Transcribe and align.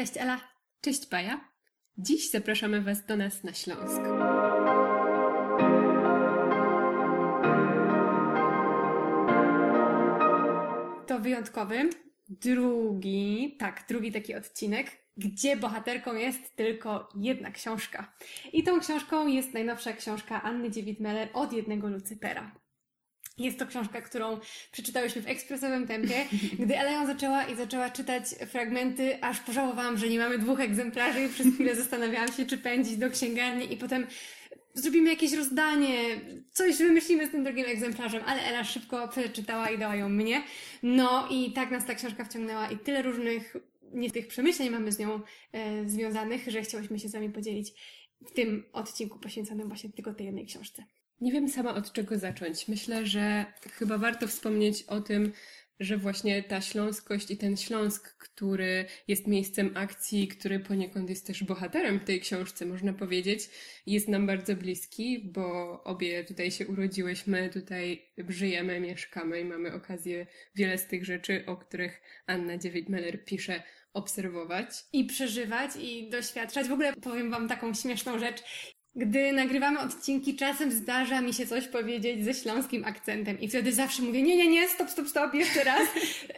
Cześć 0.00 0.16
Ela. 0.16 0.40
Cześć 0.80 1.06
Paja. 1.06 1.40
Dziś 1.98 2.30
zapraszamy 2.30 2.82
Was 2.82 3.06
do 3.06 3.16
nas 3.16 3.44
na 3.44 3.54
Śląsk. 3.54 4.00
To 11.06 11.18
wyjątkowy, 11.18 11.90
drugi, 12.28 13.56
tak, 13.58 13.84
drugi 13.88 14.12
taki 14.12 14.34
odcinek, 14.34 14.90
gdzie 15.16 15.56
bohaterką 15.56 16.14
jest 16.14 16.56
tylko 16.56 17.08
jedna 17.16 17.50
książka. 17.50 18.12
I 18.52 18.62
tą 18.62 18.80
książką 18.80 19.26
jest 19.26 19.54
najnowsza 19.54 19.92
książka 19.92 20.42
Anny 20.42 20.70
Dziewit-Meller 20.70 21.28
od 21.32 21.52
jednego 21.52 21.88
Lucypera. 21.88 22.59
Jest 23.38 23.58
to 23.58 23.66
książka, 23.66 24.00
którą 24.00 24.40
przeczytałyśmy 24.72 25.22
w 25.22 25.28
ekspresowym 25.28 25.86
tempie. 25.86 26.26
Gdy 26.58 26.78
Ela 26.78 26.90
ją 26.90 27.06
zaczęła 27.06 27.44
i 27.44 27.56
zaczęła 27.56 27.90
czytać 27.90 28.24
fragmenty, 28.46 29.22
aż 29.22 29.40
pożałowałam, 29.40 29.98
że 29.98 30.08
nie 30.08 30.18
mamy 30.18 30.38
dwóch 30.38 30.60
egzemplarzy 30.60 31.24
i 31.24 31.28
przez 31.28 31.54
chwilę 31.54 31.76
zastanawiałam 31.76 32.32
się, 32.32 32.46
czy 32.46 32.58
pędzić 32.58 32.96
do 32.96 33.10
księgarni 33.10 33.72
i 33.72 33.76
potem 33.76 34.06
zrobimy 34.74 35.10
jakieś 35.10 35.32
rozdanie, 35.32 36.20
coś 36.52 36.78
wymyślimy 36.78 37.26
z 37.26 37.30
tym 37.30 37.44
drugim 37.44 37.66
egzemplarzem, 37.66 38.22
ale 38.26 38.42
Ela 38.42 38.64
szybko 38.64 39.08
przeczytała 39.08 39.70
i 39.70 39.78
dała 39.78 39.96
ją 39.96 40.08
mnie. 40.08 40.42
No 40.82 41.28
i 41.30 41.52
tak 41.52 41.70
nas 41.70 41.86
ta 41.86 41.94
książka 41.94 42.24
wciągnęła 42.24 42.70
i 42.70 42.78
tyle 42.78 43.02
różnych 43.02 43.56
nie 43.92 44.10
tych 44.10 44.28
przemyśleń 44.28 44.70
mamy 44.70 44.92
z 44.92 44.98
nią 44.98 45.20
e, 45.52 45.88
związanych, 45.88 46.50
że 46.50 46.62
chciałyśmy 46.62 46.98
się 46.98 47.08
z 47.08 47.12
Wami 47.12 47.30
podzielić 47.30 47.72
w 48.26 48.32
tym 48.32 48.64
odcinku 48.72 49.18
poświęconym 49.18 49.68
właśnie 49.68 49.90
tylko 49.90 50.14
tej 50.14 50.26
jednej 50.26 50.46
książce. 50.46 50.84
Nie 51.20 51.32
wiem 51.32 51.48
sama 51.48 51.74
od 51.74 51.92
czego 51.92 52.18
zacząć. 52.18 52.68
Myślę, 52.68 53.06
że 53.06 53.44
chyba 53.72 53.98
warto 53.98 54.28
wspomnieć 54.28 54.82
o 54.82 55.00
tym, 55.00 55.32
że 55.80 55.96
właśnie 55.96 56.42
ta 56.42 56.60
śląskość 56.60 57.30
i 57.30 57.36
ten 57.36 57.56
Śląsk, 57.56 58.16
który 58.16 58.84
jest 59.08 59.26
miejscem 59.26 59.70
akcji, 59.74 60.28
który 60.28 60.60
poniekąd 60.60 61.10
jest 61.10 61.26
też 61.26 61.44
bohaterem 61.44 62.00
w 62.00 62.04
tej 62.04 62.20
książce, 62.20 62.66
można 62.66 62.92
powiedzieć, 62.92 63.50
jest 63.86 64.08
nam 64.08 64.26
bardzo 64.26 64.56
bliski, 64.56 65.30
bo 65.34 65.82
obie 65.84 66.24
tutaj 66.24 66.50
się 66.50 66.66
urodziłyśmy, 66.66 67.50
tutaj 67.50 68.12
żyjemy, 68.28 68.80
mieszkamy 68.80 69.40
i 69.40 69.44
mamy 69.44 69.72
okazję 69.72 70.26
wiele 70.54 70.78
z 70.78 70.86
tych 70.86 71.04
rzeczy, 71.04 71.44
o 71.46 71.56
których 71.56 72.02
Anna 72.26 72.58
Dziewit-Meller 72.58 73.24
pisze, 73.24 73.62
obserwować. 73.92 74.70
I 74.92 75.04
przeżywać, 75.04 75.70
i 75.80 76.10
doświadczać. 76.10 76.68
W 76.68 76.72
ogóle 76.72 76.92
powiem 76.92 77.30
Wam 77.30 77.48
taką 77.48 77.74
śmieszną 77.74 78.18
rzecz. 78.18 78.42
Gdy 78.96 79.32
nagrywamy 79.32 79.80
odcinki, 79.80 80.36
czasem 80.36 80.72
zdarza 80.72 81.20
mi 81.20 81.34
się 81.34 81.46
coś 81.46 81.68
powiedzieć 81.68 82.24
ze 82.24 82.34
śląskim 82.34 82.84
akcentem 82.84 83.40
i 83.40 83.48
wtedy 83.48 83.72
zawsze 83.72 84.02
mówię, 84.02 84.22
nie, 84.22 84.36
nie, 84.36 84.46
nie, 84.46 84.68
stop, 84.68 84.90
stop, 84.90 85.08
stop, 85.08 85.34
jeszcze 85.34 85.64
raz. 85.64 85.88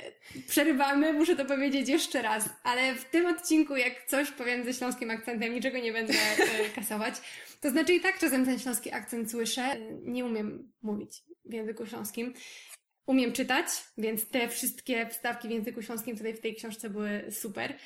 Przerywamy, 0.48 1.12
muszę 1.12 1.36
to 1.36 1.44
powiedzieć 1.44 1.88
jeszcze 1.88 2.22
raz. 2.22 2.48
Ale 2.64 2.94
w 2.94 3.04
tym 3.04 3.26
odcinku, 3.26 3.76
jak 3.76 4.06
coś 4.06 4.30
powiem 4.30 4.64
ze 4.64 4.74
śląskim 4.74 5.10
akcentem, 5.10 5.54
niczego 5.54 5.78
nie 5.78 5.92
będę 5.92 6.14
e, 6.14 6.70
kasować. 6.80 7.14
To 7.60 7.70
znaczy 7.70 7.92
i 7.92 8.00
tak 8.00 8.18
czasem 8.18 8.44
ten 8.44 8.58
śląski 8.58 8.92
akcent 8.92 9.30
słyszę. 9.30 9.76
Nie 10.02 10.24
umiem 10.24 10.72
mówić 10.82 11.22
w 11.44 11.52
języku 11.52 11.86
śląskim. 11.86 12.34
Umiem 13.06 13.32
czytać, 13.32 13.66
więc 13.98 14.28
te 14.28 14.48
wszystkie 14.48 15.06
wstawki 15.06 15.48
w 15.48 15.50
języku 15.50 15.82
śląskim 15.82 16.16
tutaj 16.16 16.34
w 16.34 16.40
tej 16.40 16.54
książce 16.54 16.90
były 16.90 17.24
super. 17.30 17.76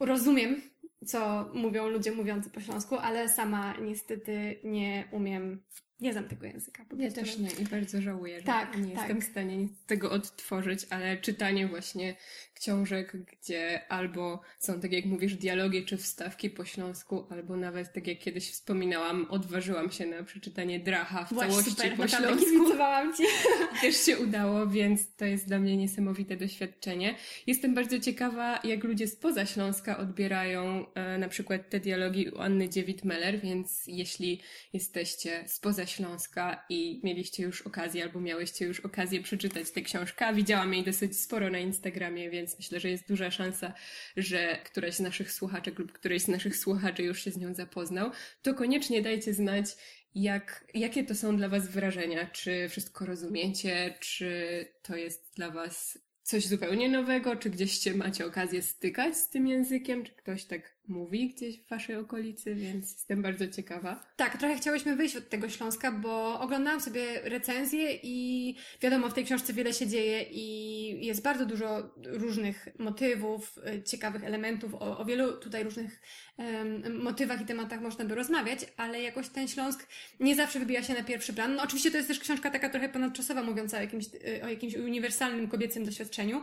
Rozumiem 0.00 0.62
co 1.06 1.50
mówią 1.54 1.88
ludzie 1.88 2.12
mówiący 2.12 2.50
po 2.50 2.60
śląsku, 2.60 2.96
ale 2.96 3.28
sama 3.28 3.74
niestety 3.80 4.60
nie 4.64 5.08
umiem, 5.10 5.62
nie 6.00 6.12
znam 6.12 6.28
tego 6.28 6.46
języka. 6.46 6.84
ja 6.98 7.10
też 7.10 7.38
nie 7.38 7.50
i 7.50 7.64
bardzo 7.64 8.00
żałuję, 8.02 8.40
że 8.40 8.46
tak, 8.46 8.78
nie 8.78 8.84
tak. 8.84 8.94
jestem 8.98 9.20
w 9.20 9.24
stanie 9.24 9.68
tego 9.86 10.10
odtworzyć, 10.10 10.86
ale 10.90 11.16
czytanie 11.16 11.68
właśnie 11.68 12.16
książek, 12.62 13.16
gdzie 13.16 13.80
albo 13.88 14.40
są, 14.58 14.80
tak 14.80 14.92
jak 14.92 15.04
mówisz, 15.04 15.34
dialogi 15.34 15.84
czy 15.84 15.96
wstawki 15.96 16.50
po 16.50 16.64
śląsku, 16.64 17.26
albo 17.30 17.56
nawet, 17.56 17.92
tak 17.92 18.06
jak 18.06 18.18
kiedyś 18.18 18.50
wspominałam, 18.50 19.26
odważyłam 19.30 19.90
się 19.90 20.06
na 20.06 20.22
przeczytanie 20.22 20.80
Dracha 20.80 21.24
w 21.24 21.28
całości 21.28 21.70
super, 21.70 21.96
po 21.96 22.08
śląsku. 22.08 22.72
Ci. 23.16 23.24
Też 23.82 23.96
się 24.06 24.18
udało, 24.18 24.66
więc 24.66 25.16
to 25.16 25.24
jest 25.24 25.48
dla 25.48 25.58
mnie 25.58 25.76
niesamowite 25.76 26.36
doświadczenie. 26.36 27.14
Jestem 27.46 27.74
bardzo 27.74 27.98
ciekawa, 27.98 28.60
jak 28.64 28.84
ludzie 28.84 29.08
spoza 29.08 29.46
Śląska 29.46 29.98
odbierają 29.98 30.86
e, 30.94 31.18
na 31.18 31.28
przykład 31.28 31.70
te 31.70 31.80
dialogi 31.80 32.28
u 32.28 32.38
Anny 32.38 32.68
Dziewit-Meller, 32.68 33.40
więc 33.40 33.86
jeśli 33.86 34.40
jesteście 34.72 35.44
spoza 35.46 35.86
Śląska 35.86 36.64
i 36.68 37.00
mieliście 37.04 37.42
już 37.42 37.62
okazję, 37.62 38.02
albo 38.02 38.20
miałyście 38.20 38.66
już 38.66 38.80
okazję 38.80 39.22
przeczytać 39.22 39.70
tę 39.70 39.82
książkę, 39.82 40.34
widziałam 40.34 40.74
jej 40.74 40.84
dosyć 40.84 41.20
sporo 41.20 41.50
na 41.50 41.58
Instagramie, 41.58 42.30
więc 42.30 42.51
myślę, 42.58 42.80
że 42.80 42.90
jest 42.90 43.08
duża 43.08 43.30
szansa, 43.30 43.72
że 44.16 44.58
któraś 44.64 44.94
z 44.94 45.00
naszych 45.00 45.32
słuchaczek 45.32 45.78
lub 45.78 45.92
któryś 45.92 46.22
z 46.22 46.28
naszych 46.28 46.56
słuchaczy 46.56 47.02
już 47.02 47.24
się 47.24 47.30
z 47.30 47.36
nią 47.36 47.54
zapoznał, 47.54 48.10
to 48.42 48.54
koniecznie 48.54 49.02
dajcie 49.02 49.34
znać, 49.34 49.66
jak, 50.14 50.64
jakie 50.74 51.04
to 51.04 51.14
są 51.14 51.36
dla 51.36 51.48
Was 51.48 51.68
wrażenia. 51.68 52.26
Czy 52.26 52.68
wszystko 52.68 53.06
rozumiecie, 53.06 53.94
czy 54.00 54.66
to 54.82 54.96
jest 54.96 55.32
dla 55.36 55.50
Was 55.50 55.98
coś 56.22 56.46
zupełnie 56.46 56.88
nowego, 56.88 57.36
czy 57.36 57.50
gdzieście 57.50 57.94
macie 57.94 58.26
okazję 58.26 58.62
stykać 58.62 59.16
z 59.16 59.28
tym 59.28 59.46
językiem, 59.46 60.04
czy 60.04 60.12
ktoś 60.12 60.44
tak 60.44 60.71
mówi 60.92 61.28
gdzieś 61.28 61.60
w 61.60 61.68
waszej 61.68 61.96
okolicy, 61.96 62.54
więc 62.54 62.92
jestem 62.92 63.22
bardzo 63.22 63.48
ciekawa. 63.48 64.04
Tak, 64.16 64.38
trochę 64.38 64.56
chciałyśmy 64.56 64.96
wyjść 64.96 65.16
od 65.16 65.28
tego 65.28 65.48
Śląska, 65.48 65.92
bo 65.92 66.40
oglądałam 66.40 66.80
sobie 66.80 67.20
recenzje 67.24 67.98
i 68.02 68.56
wiadomo, 68.80 69.08
w 69.08 69.14
tej 69.14 69.24
książce 69.24 69.52
wiele 69.52 69.72
się 69.72 69.86
dzieje 69.86 70.22
i 70.22 71.06
jest 71.06 71.22
bardzo 71.22 71.46
dużo 71.46 71.94
różnych 72.04 72.68
motywów, 72.78 73.58
e, 73.66 73.82
ciekawych 73.82 74.24
elementów, 74.24 74.74
o, 74.74 74.98
o 74.98 75.04
wielu 75.04 75.32
tutaj 75.32 75.64
różnych 75.64 76.00
um, 76.36 77.02
motywach 77.02 77.40
i 77.40 77.44
tematach 77.44 77.80
można 77.80 78.04
by 78.04 78.14
rozmawiać, 78.14 78.58
ale 78.76 79.02
jakoś 79.02 79.28
ten 79.28 79.48
Śląsk 79.48 79.86
nie 80.20 80.34
zawsze 80.36 80.58
wybija 80.58 80.82
się 80.82 80.94
na 80.94 81.02
pierwszy 81.02 81.32
plan. 81.32 81.54
No 81.54 81.62
oczywiście 81.62 81.90
to 81.90 81.96
jest 81.96 82.08
też 82.08 82.18
książka 82.18 82.50
taka 82.50 82.68
trochę 82.68 82.88
ponadczasowa, 82.88 83.42
mówiąca 83.42 83.78
o 83.78 83.80
jakimś, 83.80 84.06
e, 84.06 84.44
o 84.44 84.48
jakimś 84.48 84.74
uniwersalnym 84.74 85.48
kobiecym 85.48 85.84
doświadczeniu, 85.84 86.42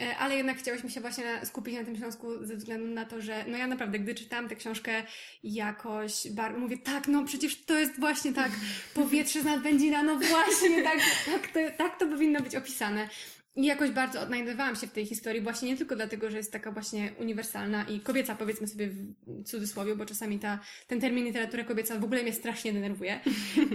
e, 0.00 0.16
ale 0.16 0.36
jednak 0.36 0.58
chciałyśmy 0.58 0.90
się 0.90 1.00
właśnie 1.00 1.40
skupić 1.44 1.74
na 1.74 1.84
tym 1.84 1.96
Śląsku 1.96 2.44
ze 2.44 2.56
względu 2.56 2.86
na 2.86 3.04
to, 3.04 3.20
że 3.20 3.44
no 3.48 3.58
ja 3.58 3.66
naprawdę, 3.66 3.85
gdy 3.90 4.14
czytałam 4.14 4.48
tę 4.48 4.56
książkę 4.56 5.02
jakoś 5.42 6.28
bardzo, 6.30 6.58
mówię, 6.58 6.78
tak, 6.78 7.08
no 7.08 7.24
przecież 7.24 7.64
to 7.64 7.78
jest 7.78 8.00
właśnie 8.00 8.32
tak, 8.32 8.50
powietrze 8.94 9.42
z 9.42 9.44
nadbędzina, 9.44 10.02
no 10.02 10.18
właśnie, 10.18 10.82
tak, 10.90 10.98
tak, 11.26 11.48
to, 11.48 11.60
tak 11.78 11.98
to 11.98 12.06
powinno 12.06 12.40
być 12.40 12.56
opisane. 12.56 13.08
I 13.56 13.66
jakoś 13.66 13.90
bardzo 13.90 14.20
odnajdywałam 14.20 14.76
się 14.76 14.86
w 14.86 14.92
tej 14.92 15.06
historii, 15.06 15.40
właśnie 15.40 15.68
nie 15.68 15.76
tylko 15.76 15.96
dlatego, 15.96 16.30
że 16.30 16.36
jest 16.36 16.52
taka 16.52 16.72
właśnie 16.72 17.12
uniwersalna 17.18 17.84
i 17.84 18.00
kobieca, 18.00 18.34
powiedzmy 18.34 18.66
sobie 18.66 18.88
w 18.88 19.44
cudzysłowie, 19.44 19.96
bo 19.96 20.06
czasami 20.06 20.38
ta, 20.38 20.58
ten 20.86 21.00
termin 21.00 21.24
literatura 21.24 21.64
kobieca 21.64 21.98
w 21.98 22.04
ogóle 22.04 22.22
mnie 22.22 22.32
strasznie 22.32 22.72
denerwuje. 22.72 23.20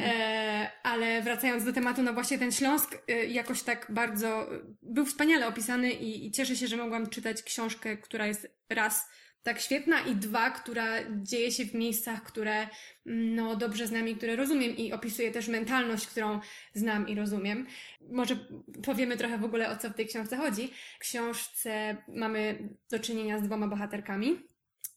E, 0.03 0.69
ale 0.83 1.21
wracając 1.21 1.63
do 1.63 1.73
tematu, 1.73 2.03
no 2.03 2.13
właśnie 2.13 2.39
ten 2.39 2.51
Śląsk 2.51 2.97
e, 3.07 3.25
jakoś 3.25 3.61
tak 3.63 3.87
bardzo 3.89 4.49
był 4.81 5.05
wspaniale 5.05 5.47
opisany 5.47 5.91
i, 5.91 6.25
i 6.25 6.31
cieszę 6.31 6.55
się, 6.55 6.67
że 6.67 6.77
mogłam 6.77 7.09
czytać 7.09 7.43
książkę, 7.43 7.97
która 7.97 8.27
jest 8.27 8.47
raz 8.69 9.09
tak 9.43 9.59
świetna 9.59 10.01
i 10.01 10.15
dwa, 10.15 10.51
która 10.51 10.85
dzieje 11.21 11.51
się 11.51 11.65
w 11.65 11.73
miejscach, 11.73 12.23
które 12.23 12.67
mm, 13.05 13.35
no, 13.35 13.55
dobrze 13.55 13.87
znam 13.87 14.07
i 14.07 14.15
które 14.15 14.35
rozumiem 14.35 14.77
i 14.77 14.93
opisuje 14.93 15.31
też 15.31 15.47
mentalność, 15.47 16.07
którą 16.07 16.39
znam 16.73 17.07
i 17.07 17.15
rozumiem. 17.15 17.67
Może 18.11 18.35
powiemy 18.83 19.17
trochę 19.17 19.37
w 19.37 19.43
ogóle 19.43 19.69
o 19.69 19.77
co 19.77 19.89
w 19.89 19.93
tej 19.93 20.07
książce 20.07 20.37
chodzi. 20.37 20.71
W 20.95 20.99
książce 20.99 21.97
mamy 22.07 22.69
do 22.89 22.99
czynienia 22.99 23.39
z 23.39 23.43
dwoma 23.43 23.67
bohaterkami. 23.67 24.39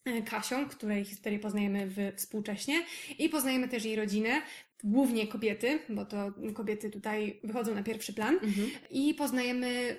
E, 0.05 0.22
Kasią, 0.22 0.69
której 0.69 1.05
historię 1.05 1.38
poznajemy 1.38 1.87
w, 1.87 1.97
współcześnie 2.16 2.82
i 3.19 3.28
poznajemy 3.28 3.69
też 3.69 3.84
jej 3.84 3.97
rodzinę, 3.97 4.43
głównie 4.84 5.26
kobiety, 5.26 5.78
bo 5.88 6.05
to 6.05 6.32
kobiety 6.55 6.91
tutaj 6.91 7.41
wychodzą 7.44 7.75
na 7.75 7.82
pierwszy 7.82 8.12
plan 8.12 8.34
mhm. 8.34 8.71
i 8.91 9.15
poznajemy 9.15 9.97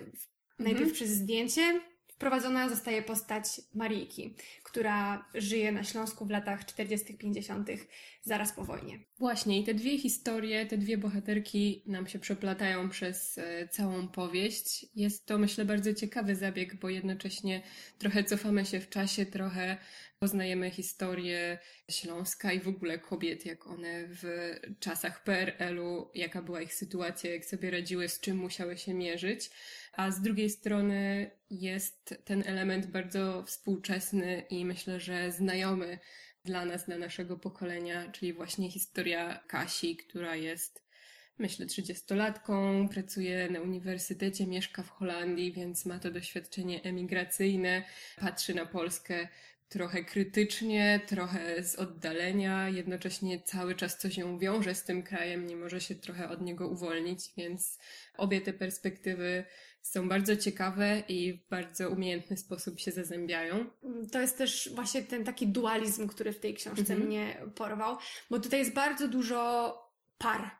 najpierw 0.59 0.81
mhm. 0.81 0.91
przez 0.91 1.09
zdjęcie 1.09 1.81
Wprowadzona 2.15 2.69
zostaje 2.69 3.01
postać 3.01 3.61
Marijki, 3.73 4.35
która 4.63 5.25
żyje 5.33 5.71
na 5.71 5.83
Śląsku 5.83 6.25
w 6.25 6.29
latach 6.29 6.65
40-50, 6.65 7.77
zaraz 8.23 8.53
po 8.53 8.63
wojnie. 8.63 8.99
Właśnie, 9.19 9.59
i 9.59 9.63
te 9.63 9.73
dwie 9.73 9.97
historie, 9.97 10.65
te 10.65 10.77
dwie 10.77 10.97
bohaterki 10.97 11.83
nam 11.85 12.07
się 12.07 12.19
przeplatają 12.19 12.89
przez 12.89 13.37
e, 13.37 13.67
całą 13.67 14.07
powieść. 14.07 14.85
Jest 14.95 15.25
to, 15.25 15.37
myślę, 15.37 15.65
bardzo 15.65 15.93
ciekawy 15.93 16.35
zabieg, 16.35 16.75
bo 16.75 16.89
jednocześnie 16.89 17.61
trochę 17.97 18.23
cofamy 18.23 18.65
się 18.65 18.79
w 18.79 18.89
czasie, 18.89 19.25
trochę 19.25 19.77
poznajemy 20.19 20.71
historię 20.71 21.59
Śląska 21.91 22.53
i 22.53 22.59
w 22.59 22.67
ogóle 22.67 22.99
kobiet, 22.99 23.45
jak 23.45 23.67
one 23.67 24.07
w 24.07 24.53
czasach 24.79 25.23
PRL-u, 25.23 26.09
jaka 26.13 26.41
była 26.41 26.61
ich 26.61 26.73
sytuacja, 26.73 27.33
jak 27.33 27.45
sobie 27.45 27.71
radziły, 27.71 28.09
z 28.09 28.19
czym 28.19 28.37
musiały 28.37 28.77
się 28.77 28.93
mierzyć 28.93 29.49
a 29.97 30.11
z 30.11 30.21
drugiej 30.21 30.49
strony 30.49 31.31
jest 31.49 32.21
ten 32.25 32.43
element 32.45 32.85
bardzo 32.85 33.43
współczesny 33.43 34.43
i 34.49 34.65
myślę, 34.65 34.99
że 34.99 35.31
znajomy 35.31 35.99
dla 36.45 36.65
nas, 36.65 36.85
dla 36.85 36.97
naszego 36.97 37.37
pokolenia, 37.37 38.11
czyli 38.11 38.33
właśnie 38.33 38.71
historia 38.71 39.43
Kasi, 39.47 39.97
która 39.97 40.35
jest 40.35 40.85
myślę, 41.37 41.65
trzydziestolatką, 41.65 42.87
pracuje 42.89 43.49
na 43.49 43.61
uniwersytecie, 43.61 44.47
mieszka 44.47 44.83
w 44.83 44.89
Holandii, 44.89 45.53
więc 45.53 45.85
ma 45.85 45.99
to 45.99 46.11
doświadczenie 46.11 46.83
emigracyjne, 46.83 47.83
patrzy 48.17 48.53
na 48.53 48.65
Polskę 48.65 49.27
trochę 49.69 50.03
krytycznie, 50.03 51.01
trochę 51.07 51.63
z 51.63 51.75
oddalenia, 51.75 52.69
jednocześnie 52.69 53.41
cały 53.41 53.75
czas 53.75 53.97
coś 53.97 54.17
ją 54.17 54.39
wiąże 54.39 54.75
z 54.75 54.83
tym 54.83 55.03
krajem, 55.03 55.47
nie 55.47 55.55
może 55.55 55.81
się 55.81 55.95
trochę 55.95 56.29
od 56.29 56.41
niego 56.41 56.67
uwolnić, 56.67 57.29
więc 57.37 57.79
obie 58.17 58.41
te 58.41 58.53
perspektywy 58.53 59.45
są 59.85 60.09
bardzo 60.09 60.35
ciekawe 60.35 61.03
i 61.07 61.33
w 61.33 61.49
bardzo 61.49 61.89
umiejętny 61.89 62.37
sposób 62.37 62.79
się 62.79 62.91
zazębiają. 62.91 63.65
To 64.11 64.21
jest 64.21 64.37
też 64.37 64.69
właśnie 64.75 65.03
ten 65.03 65.23
taki 65.23 65.47
dualizm, 65.47 66.07
który 66.07 66.33
w 66.33 66.39
tej 66.39 66.53
książce 66.53 66.93
mhm. 66.93 67.01
mnie 67.01 67.37
porwał, 67.55 67.97
bo 68.29 68.39
tutaj 68.39 68.59
jest 68.59 68.73
bardzo 68.73 69.07
dużo 69.07 69.73
par 70.17 70.51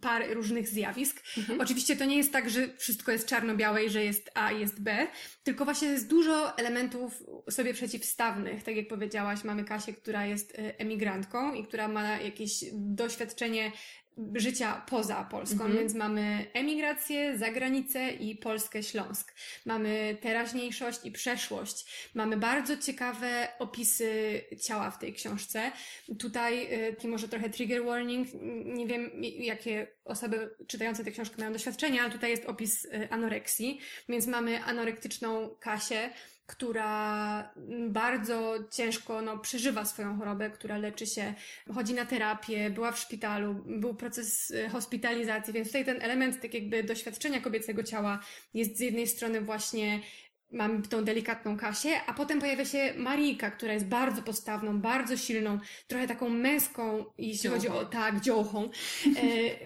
par 0.00 0.34
różnych 0.34 0.68
zjawisk. 0.68 1.22
Mhm. 1.38 1.60
Oczywiście 1.60 1.96
to 1.96 2.04
nie 2.04 2.16
jest 2.16 2.32
tak, 2.32 2.50
że 2.50 2.76
wszystko 2.76 3.12
jest 3.12 3.26
czarno-białe 3.26 3.84
i 3.84 3.90
że 3.90 4.04
jest 4.04 4.30
A 4.34 4.52
i 4.52 4.60
jest 4.60 4.82
B, 4.82 5.06
tylko 5.42 5.64
właśnie 5.64 5.88
jest 5.88 6.08
dużo 6.08 6.58
elementów 6.58 7.22
sobie 7.50 7.74
przeciwstawnych. 7.74 8.62
Tak 8.62 8.76
jak 8.76 8.88
powiedziałaś, 8.88 9.44
mamy 9.44 9.64
Kasię, 9.64 9.92
która 9.92 10.26
jest 10.26 10.58
e, 10.58 10.78
emigrantką 10.78 11.54
i 11.54 11.64
która 11.64 11.88
ma 11.88 12.16
jakieś 12.16 12.64
doświadczenie 12.72 13.72
życia 14.34 14.82
poza 14.88 15.24
Polską, 15.24 15.64
mhm. 15.64 15.78
więc 15.78 15.94
mamy 15.94 16.46
emigrację, 16.52 17.38
zagranicę 17.38 18.10
i 18.10 18.36
Polskę 18.36 18.82
Śląsk. 18.82 19.34
Mamy 19.66 20.16
teraźniejszość 20.20 21.00
i 21.04 21.12
przeszłość. 21.12 22.10
Mamy 22.14 22.36
bardzo 22.36 22.76
ciekawe 22.76 23.48
opisy 23.58 24.40
ciała 24.60 24.90
w 24.90 24.98
tej 24.98 25.12
książce. 25.12 25.72
Tutaj 26.18 26.74
y, 26.88 26.94
taki 26.94 27.08
może 27.08 27.28
trochę 27.28 27.50
trigger 27.50 27.84
warning. 27.84 28.28
Nie 28.64 28.86
wiem, 28.86 29.10
jakie 29.22 29.86
osoby 30.04 30.56
czytające 30.66 31.04
tę 31.04 31.10
książkę 31.10 31.36
mają 31.38 31.52
doświadczenia, 31.52 32.02
ale 32.02 32.12
tutaj 32.12 32.30
jest 32.30 32.46
opis 32.46 32.84
y, 32.84 33.08
anoreksji, 33.10 33.80
więc 34.08 34.26
mamy 34.26 34.64
anorektyczną 34.64 35.56
Kasię, 35.60 36.10
która 36.46 37.52
bardzo 37.88 38.54
ciężko 38.70 39.22
no, 39.22 39.38
przeżywa 39.38 39.84
swoją 39.84 40.18
chorobę, 40.18 40.50
która 40.50 40.76
leczy 40.78 41.06
się, 41.06 41.34
chodzi 41.74 41.94
na 41.94 42.06
terapię, 42.06 42.70
była 42.70 42.92
w 42.92 42.98
szpitalu, 42.98 43.54
był 43.66 43.94
proces 43.94 44.50
y, 44.50 44.68
hospitalizacji, 44.68 45.52
więc 45.52 45.68
tutaj 45.68 45.84
ten 45.84 46.02
element 46.02 46.40
tak 46.40 46.54
jakby 46.54 46.82
doświadczenia 46.82 47.40
kobiecego 47.40 47.82
ciała 47.82 48.20
jest 48.54 48.76
z 48.76 48.80
jednej 48.80 49.06
strony 49.06 49.40
właśnie 49.40 50.00
mamy 50.52 50.82
tą 50.82 51.04
delikatną 51.04 51.56
Kasię, 51.56 52.00
a 52.06 52.14
potem 52.14 52.40
pojawia 52.40 52.64
się 52.64 52.94
Marika, 52.96 53.50
która 53.50 53.72
jest 53.72 53.86
bardzo 53.86 54.22
postawną, 54.22 54.80
bardzo 54.80 55.16
silną, 55.16 55.58
trochę 55.86 56.08
taką 56.08 56.28
męską, 56.28 57.04
jeśli 57.18 57.50
chodzi 57.50 57.68
o 57.68 57.84
tak, 57.84 58.20
dziołchą. 58.20 58.64
E, 58.64 59.10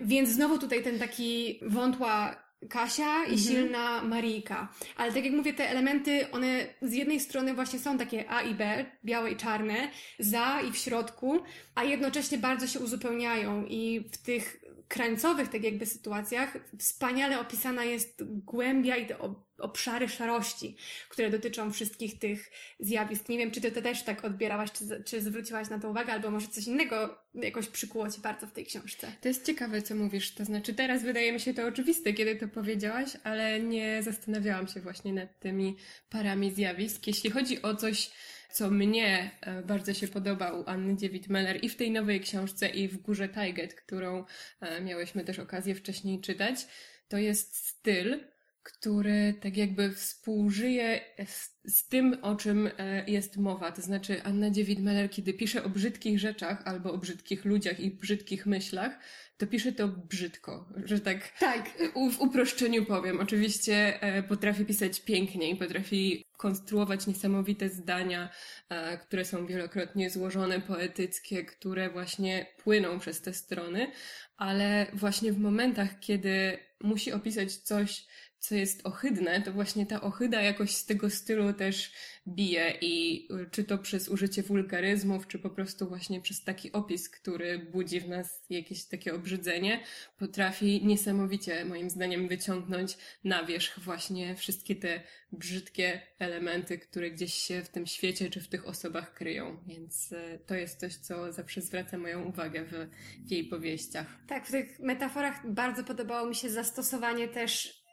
więc 0.00 0.28
znowu 0.28 0.58
tutaj 0.58 0.82
ten 0.82 0.98
taki 0.98 1.60
wątła 1.62 2.45
Kasia 2.68 3.24
i 3.24 3.32
mhm. 3.32 3.38
silna 3.38 4.02
Marika. 4.02 4.68
Ale 4.96 5.12
tak 5.12 5.24
jak 5.24 5.34
mówię, 5.34 5.52
te 5.52 5.70
elementy, 5.70 6.30
one 6.30 6.66
z 6.82 6.92
jednej 6.92 7.20
strony 7.20 7.54
właśnie 7.54 7.78
są 7.78 7.98
takie 7.98 8.30
A 8.30 8.42
i 8.42 8.54
B, 8.54 8.84
białe 9.04 9.30
i 9.30 9.36
czarne, 9.36 9.90
za 10.18 10.60
i 10.60 10.72
w 10.72 10.76
środku, 10.76 11.38
a 11.74 11.84
jednocześnie 11.84 12.38
bardzo 12.38 12.66
się 12.66 12.80
uzupełniają 12.80 13.64
i 13.64 14.00
w 14.12 14.18
tych 14.18 14.65
krańcowych 14.88 15.48
tak 15.48 15.64
jakby 15.64 15.86
sytuacjach 15.86 16.58
wspaniale 16.78 17.40
opisana 17.40 17.84
jest 17.84 18.24
głębia 18.24 18.96
i 18.96 19.06
te 19.06 19.16
obszary 19.58 20.08
szarości, 20.08 20.76
które 21.08 21.30
dotyczą 21.30 21.72
wszystkich 21.72 22.18
tych 22.18 22.50
zjawisk. 22.80 23.28
Nie 23.28 23.38
wiem, 23.38 23.50
czy 23.50 23.60
ty 23.60 23.72
to 23.72 23.82
też 23.82 24.02
tak 24.02 24.24
odbierałaś, 24.24 24.72
czy, 24.72 25.04
czy 25.04 25.20
zwróciłaś 25.20 25.70
na 25.70 25.78
to 25.78 25.90
uwagę, 25.90 26.12
albo 26.12 26.30
może 26.30 26.48
coś 26.48 26.66
innego 26.66 27.18
jakoś 27.34 27.68
przykuło 27.68 28.10
ci 28.10 28.20
bardzo 28.20 28.46
w 28.46 28.52
tej 28.52 28.66
książce. 28.66 29.12
To 29.20 29.28
jest 29.28 29.46
ciekawe, 29.46 29.82
co 29.82 29.94
mówisz. 29.94 30.34
To 30.34 30.44
znaczy, 30.44 30.74
teraz 30.74 31.02
wydaje 31.02 31.32
mi 31.32 31.40
się 31.40 31.54
to 31.54 31.66
oczywiste, 31.66 32.12
kiedy 32.12 32.36
to 32.36 32.48
powiedziałaś, 32.48 33.10
ale 33.24 33.60
nie 33.60 34.02
zastanawiałam 34.02 34.68
się 34.68 34.80
właśnie 34.80 35.12
nad 35.12 35.40
tymi 35.40 35.76
parami 36.10 36.52
zjawisk. 36.54 37.06
Jeśli 37.06 37.30
chodzi 37.30 37.62
o 37.62 37.74
coś, 37.74 38.10
co 38.56 38.70
mnie 38.70 39.30
e, 39.40 39.62
bardzo 39.62 39.94
się 39.94 40.08
podoba 40.08 40.52
u 40.52 40.64
Anny 40.66 40.96
Dziewit-Meller 40.96 41.58
i 41.62 41.68
w 41.68 41.76
tej 41.76 41.90
nowej 41.90 42.20
książce, 42.20 42.68
i 42.68 42.88
w 42.88 42.98
Górze 42.98 43.28
Tajget, 43.28 43.74
którą 43.74 44.24
e, 44.60 44.80
miałyśmy 44.80 45.24
też 45.24 45.38
okazję 45.38 45.74
wcześniej 45.74 46.20
czytać, 46.20 46.66
to 47.08 47.18
jest 47.18 47.56
styl, 47.56 48.20
który 48.66 49.34
tak 49.40 49.56
jakby 49.56 49.92
współżyje 49.92 51.00
z, 51.26 51.56
z, 51.64 51.88
tym, 51.88 52.16
o 52.22 52.36
czym 52.36 52.70
e, 52.78 53.10
jest 53.10 53.36
mowa. 53.36 53.72
To 53.72 53.82
znaczy 53.82 54.22
Anna 54.22 54.50
Dziewit-Meller, 54.50 55.10
kiedy 55.10 55.34
pisze 55.34 55.64
o 55.64 55.68
brzydkich 55.68 56.18
rzeczach 56.18 56.62
albo 56.64 56.92
o 56.92 56.98
brzydkich 56.98 57.44
ludziach 57.44 57.80
i 57.80 57.90
brzydkich 57.90 58.46
myślach, 58.46 58.98
to 59.36 59.46
pisze 59.46 59.72
to 59.72 59.88
brzydko, 59.88 60.68
że 60.84 61.00
tak, 61.00 61.38
tak. 61.38 61.70
W 62.12 62.20
uproszczeniu 62.20 62.84
powiem. 62.84 63.20
Oczywiście 63.20 64.02
e, 64.02 64.22
potrafi 64.22 64.64
pisać 64.64 65.00
pięknie 65.00 65.50
i 65.50 65.56
potrafi 65.56 66.24
konstruować 66.36 67.06
niesamowite 67.06 67.68
zdania, 67.68 68.28
e, 68.68 68.98
które 68.98 69.24
są 69.24 69.46
wielokrotnie 69.46 70.10
złożone, 70.10 70.60
poetyckie, 70.60 71.44
które 71.44 71.90
właśnie 71.90 72.46
płyną 72.64 72.98
przez 72.98 73.20
te 73.20 73.34
strony, 73.34 73.90
ale 74.36 74.86
właśnie 74.92 75.32
w 75.32 75.38
momentach, 75.38 76.00
kiedy 76.00 76.58
musi 76.80 77.12
opisać 77.12 77.56
coś, 77.56 78.06
co 78.38 78.54
jest 78.54 78.86
ohydne, 78.86 79.42
to 79.42 79.52
właśnie 79.52 79.86
ta 79.86 80.00
ohyda 80.00 80.42
jakoś 80.42 80.70
z 80.70 80.86
tego 80.86 81.10
stylu 81.10 81.52
też 81.52 81.92
bije 82.28 82.78
i 82.80 83.28
y, 83.32 83.50
czy 83.50 83.64
to 83.64 83.78
przez 83.78 84.08
użycie 84.08 84.42
wulgaryzmów, 84.42 85.28
czy 85.28 85.38
po 85.38 85.50
prostu 85.50 85.88
właśnie 85.88 86.20
przez 86.20 86.44
taki 86.44 86.72
opis, 86.72 87.08
który 87.08 87.58
budzi 87.58 88.00
w 88.00 88.08
nas 88.08 88.44
jakieś 88.50 88.84
takie 88.84 89.14
obrzydzenie, 89.14 89.80
potrafi 90.18 90.86
niesamowicie 90.86 91.64
moim 91.64 91.90
zdaniem 91.90 92.28
wyciągnąć 92.28 92.98
na 93.24 93.44
wierzch 93.44 93.80
właśnie 93.80 94.34
wszystkie 94.34 94.76
te 94.76 95.00
brzydkie 95.32 96.00
elementy, 96.18 96.78
które 96.78 97.10
gdzieś 97.10 97.34
się 97.34 97.62
w 97.62 97.68
tym 97.68 97.86
świecie 97.86 98.30
czy 98.30 98.40
w 98.40 98.48
tych 98.48 98.66
osobach 98.66 99.14
kryją. 99.14 99.62
Więc 99.66 100.12
y, 100.12 100.38
to 100.46 100.54
jest 100.54 100.80
coś, 100.80 100.94
co 100.94 101.32
zawsze 101.32 101.60
zwraca 101.60 101.98
moją 101.98 102.24
uwagę 102.24 102.64
w, 102.64 102.88
w 103.26 103.30
jej 103.30 103.44
powieściach. 103.44 104.06
Tak, 104.26 104.46
w 104.46 104.50
tych 104.50 104.78
metaforach 104.78 105.52
bardzo 105.52 105.84
podobało 105.84 106.28
mi 106.28 106.34
się 106.34 106.50
zastosowanie 106.50 107.28
też 107.28 107.85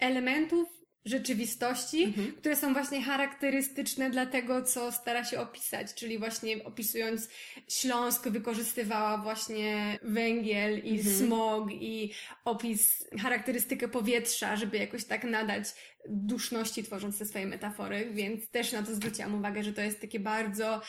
elementów 0.00 0.76
rzeczywistości, 1.06 2.04
mhm. 2.04 2.32
które 2.32 2.56
są 2.56 2.72
właśnie 2.72 3.02
charakterystyczne 3.02 4.10
dla 4.10 4.26
tego, 4.26 4.62
co 4.62 4.92
stara 4.92 5.24
się 5.24 5.40
opisać, 5.40 5.94
czyli 5.94 6.18
właśnie 6.18 6.64
opisując 6.64 7.28
Śląsk 7.68 8.28
wykorzystywała 8.28 9.18
właśnie 9.18 9.98
węgiel 10.02 10.78
i 10.84 10.98
mhm. 10.98 11.16
smog 11.16 11.72
i 11.72 12.12
opis, 12.44 13.08
charakterystykę 13.22 13.88
powietrza, 13.88 14.56
żeby 14.56 14.76
jakoś 14.76 15.04
tak 15.04 15.24
nadać 15.24 15.64
duszności 16.08 16.84
tworząc 16.84 17.18
te 17.18 17.26
swoje 17.26 17.46
metafory, 17.46 18.10
więc 18.12 18.50
też 18.50 18.72
na 18.72 18.82
to 18.82 18.94
zwróciłam 18.94 19.34
uwagę, 19.34 19.62
że 19.62 19.72
to 19.72 19.80
jest 19.80 20.00
takie 20.00 20.20
bardzo 20.20 20.80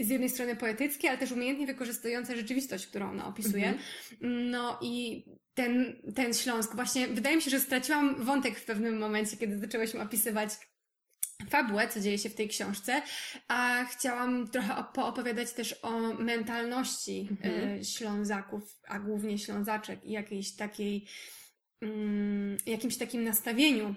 z 0.00 0.08
jednej 0.08 0.30
strony 0.30 0.56
poetyckie, 0.56 1.08
ale 1.08 1.18
też 1.18 1.32
umiejętnie 1.32 1.66
wykorzystujące 1.66 2.36
rzeczywistość, 2.36 2.86
którą 2.86 3.10
ona 3.10 3.26
opisuje. 3.26 3.68
Mhm. 3.68 4.50
No 4.50 4.78
i 4.82 5.24
ten, 5.54 5.96
ten 6.14 6.34
Śląsk. 6.34 6.74
Właśnie 6.74 7.08
wydaje 7.08 7.36
mi 7.36 7.42
się, 7.42 7.50
że 7.50 7.60
straciłam 7.60 8.24
wątek 8.24 8.58
w 8.58 8.64
pewnym 8.64 8.98
momencie, 8.98 9.36
kiedy 9.36 9.58
zaczęłyśmy 9.58 10.00
opisywać 10.00 10.50
fabułę, 11.48 11.88
co 11.88 12.00
dzieje 12.00 12.18
się 12.18 12.28
w 12.28 12.34
tej 12.34 12.48
książce, 12.48 13.02
a 13.48 13.84
chciałam 13.84 14.48
trochę 14.48 14.84
poopowiadać 14.94 15.52
też 15.52 15.74
o 15.82 16.00
mentalności 16.14 17.28
mhm. 17.30 17.78
Y, 17.78 17.84
Ślązaków, 17.84 18.80
a 18.88 18.98
głównie 18.98 19.38
Ślązaczek 19.38 20.04
i 20.04 20.10
jakiejś 20.12 20.56
takiej, 20.56 21.06
mm, 21.82 22.56
jakimś 22.66 22.96
takim 22.96 23.24
nastawieniu 23.24 23.94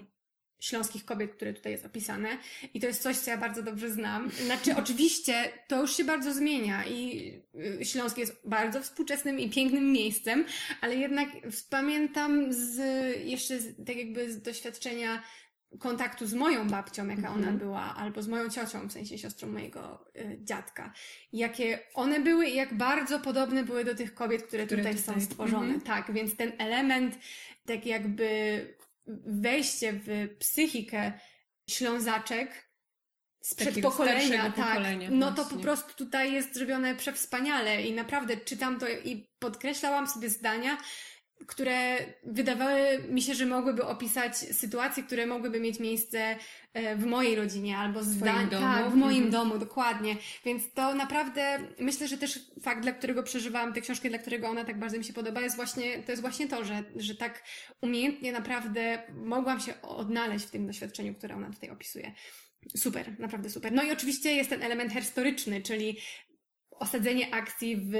śląskich 0.64 1.04
kobiet, 1.04 1.32
które 1.32 1.52
tutaj 1.52 1.72
jest 1.72 1.86
opisane. 1.86 2.28
I 2.74 2.80
to 2.80 2.86
jest 2.86 3.02
coś, 3.02 3.16
co 3.16 3.30
ja 3.30 3.36
bardzo 3.36 3.62
dobrze 3.62 3.90
znam. 3.90 4.30
Znaczy, 4.30 4.76
oczywiście 4.82 5.52
to 5.68 5.80
już 5.80 5.96
się 5.96 6.04
bardzo 6.04 6.34
zmienia 6.34 6.86
i 6.86 7.32
y, 7.80 7.84
Śląsk 7.84 8.18
jest 8.18 8.40
bardzo 8.44 8.82
współczesnym 8.82 9.40
i 9.40 9.50
pięknym 9.50 9.92
miejscem, 9.92 10.44
ale 10.80 10.96
jednak 10.96 11.28
pamiętam 11.70 12.52
z, 12.52 12.76
jeszcze 13.24 13.60
z, 13.60 13.86
tak 13.86 13.96
jakby 13.96 14.32
z 14.32 14.42
doświadczenia 14.42 15.22
kontaktu 15.78 16.26
z 16.26 16.34
moją 16.34 16.68
babcią, 16.68 17.08
jaka 17.08 17.28
ona 17.28 17.36
mhm. 17.36 17.58
była, 17.58 17.94
albo 17.96 18.22
z 18.22 18.28
moją 18.28 18.48
ciocią, 18.50 18.88
w 18.88 18.92
sensie 18.92 19.18
siostrą 19.18 19.48
mojego 19.48 20.10
y, 20.16 20.38
dziadka. 20.42 20.92
Jakie 21.32 21.78
one 21.94 22.20
były 22.20 22.46
i 22.46 22.56
jak 22.56 22.76
bardzo 22.76 23.20
podobne 23.20 23.64
były 23.64 23.84
do 23.84 23.94
tych 23.94 24.14
kobiet, 24.14 24.42
które, 24.42 24.66
które 24.66 24.82
tutaj, 24.82 24.96
tutaj, 24.96 25.14
są 25.14 25.20
stworzone. 25.20 25.74
Mhm. 25.74 25.80
Tak, 25.80 26.12
więc 26.12 26.36
ten 26.36 26.52
element 26.58 27.18
tak 27.66 27.86
jakby 27.86 28.28
wejście 29.26 29.92
w 29.92 30.36
psychikę 30.38 31.12
ślązaczek 31.70 32.68
z 33.42 33.54
przedpokolenia, 33.54 34.52
tak, 34.52 34.78
no 35.10 35.32
to 35.32 35.44
po 35.44 35.56
prostu 35.56 35.94
tutaj 35.94 36.32
jest 36.32 36.54
zrobione 36.54 36.94
przewspaniale 36.94 37.82
i 37.82 37.92
naprawdę 37.92 38.36
czytam 38.36 38.78
to 38.78 38.88
i 38.88 39.30
podkreślałam 39.38 40.08
sobie 40.08 40.30
zdania, 40.30 40.78
które 41.46 41.96
wydawały 42.24 42.98
mi 43.08 43.22
się, 43.22 43.34
że 43.34 43.46
mogłyby 43.46 43.84
opisać 43.84 44.36
sytuacje, 44.36 45.02
które 45.02 45.26
mogłyby 45.26 45.60
mieć 45.60 45.80
miejsce 45.80 46.36
e, 46.74 46.96
w 46.96 47.06
mojej 47.06 47.34
rodzinie 47.36 47.78
albo 47.78 48.00
w 48.00 48.04
zdań, 48.04 48.48
domu. 48.50 48.62
tak, 48.62 48.90
w 48.90 48.94
moim 48.94 49.24
Mhm. 49.24 49.30
domu, 49.30 49.58
dokładnie. 49.58 50.16
Więc 50.44 50.72
to 50.72 50.94
naprawdę, 50.94 51.58
myślę, 51.80 52.08
że 52.08 52.18
też 52.18 52.38
fakt, 52.62 52.82
dla 52.82 52.92
którego 52.92 53.22
przeżywałam 53.22 53.72
tę 53.72 53.80
książkę, 53.80 54.08
dla 54.08 54.18
którego 54.18 54.48
ona 54.48 54.64
tak 54.64 54.78
bardzo 54.78 54.98
mi 54.98 55.04
się 55.04 55.12
podoba, 55.12 55.40
jest 55.40 55.56
właśnie, 55.56 56.02
to 56.02 56.12
jest 56.12 56.22
właśnie 56.22 56.48
to, 56.48 56.64
że, 56.64 56.82
że 56.96 57.14
tak 57.14 57.42
umiejętnie 57.80 58.32
naprawdę 58.32 59.02
mogłam 59.14 59.60
się 59.60 59.82
odnaleźć 59.82 60.46
w 60.46 60.50
tym 60.50 60.66
doświadczeniu, 60.66 61.14
które 61.14 61.34
ona 61.34 61.50
tutaj 61.50 61.70
opisuje. 61.70 62.12
Super, 62.76 63.18
naprawdę 63.18 63.50
super. 63.50 63.72
No 63.72 63.82
i 63.82 63.90
oczywiście 63.92 64.32
jest 64.34 64.50
ten 64.50 64.62
element 64.62 64.92
historyczny, 64.92 65.62
czyli 65.62 65.98
osadzenie 66.78 67.34
akcji 67.34 67.76
w, 67.76 67.92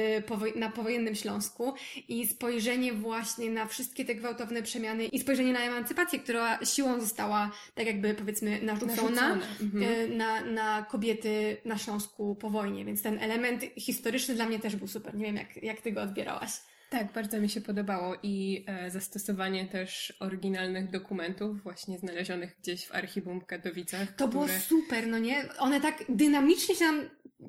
na 0.56 0.70
powojennym 0.70 1.14
Śląsku 1.14 1.74
i 2.08 2.26
spojrzenie 2.26 2.92
właśnie 2.92 3.50
na 3.50 3.66
wszystkie 3.66 4.04
te 4.04 4.14
gwałtowne 4.14 4.62
przemiany 4.62 5.06
i 5.06 5.20
spojrzenie 5.20 5.52
na 5.52 5.60
emancypację, 5.60 6.18
która 6.18 6.64
siłą 6.64 7.00
została 7.00 7.50
tak 7.74 7.86
jakby 7.86 8.14
powiedzmy 8.14 8.62
narzucona, 8.62 9.28
Narzucona. 9.28 9.46
Mhm. 9.60 9.84
e, 9.84 10.16
na, 10.16 10.40
na 10.44 10.82
kobiety 10.82 11.56
na 11.64 11.78
Śląsku 11.78 12.34
po 12.34 12.50
wojnie, 12.50 12.84
więc 12.84 13.02
ten 13.02 13.18
element 13.18 13.62
historyczny 13.76 14.34
dla 14.34 14.46
mnie 14.46 14.58
też 14.58 14.76
był 14.76 14.88
super. 14.88 15.14
Nie 15.14 15.24
wiem, 15.24 15.36
jak, 15.36 15.62
jak 15.62 15.80
ty 15.80 15.92
go 15.92 16.02
odbierałaś. 16.02 16.50
Tak, 16.98 17.12
bardzo 17.12 17.40
mi 17.40 17.48
się 17.48 17.60
podobało 17.60 18.14
i 18.22 18.64
e, 18.66 18.90
zastosowanie 18.90 19.66
też 19.66 20.12
oryginalnych 20.20 20.90
dokumentów, 20.90 21.62
właśnie 21.62 21.98
znalezionych 21.98 22.56
gdzieś 22.62 22.86
w 22.86 22.94
archiwum 22.94 23.40
w 23.40 23.46
Katowicach. 23.46 24.12
To 24.16 24.28
było 24.28 24.44
które- 24.44 24.60
super, 24.60 25.06
no 25.06 25.18
nie? 25.18 25.44
One 25.58 25.80
tak 25.80 26.04
dynamicznie 26.08 26.74
się 26.74 26.84
tam, 26.84 27.00